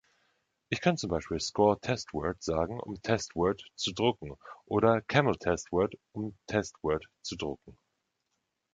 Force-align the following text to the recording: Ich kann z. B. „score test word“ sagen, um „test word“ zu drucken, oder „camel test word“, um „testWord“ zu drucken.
Ich 0.69 0.81
kann 0.81 0.97
z. 0.97 1.07
B. 1.07 1.19
„score 1.39 1.79
test 1.79 2.11
word“ 2.11 2.41
sagen, 2.41 2.79
um 2.79 2.99
„test 3.03 3.35
word“ 3.35 3.61
zu 3.75 3.93
drucken, 3.93 4.33
oder 4.65 5.01
„camel 5.03 5.35
test 5.35 5.71
word“, 5.71 5.93
um 6.13 6.35
„testWord“ 6.47 7.05
zu 7.21 7.35
drucken. 7.35 7.77